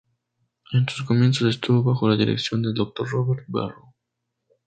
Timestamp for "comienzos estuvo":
1.05-1.83